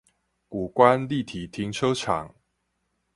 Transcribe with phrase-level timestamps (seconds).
[0.49, 2.33] 谷關立體停車場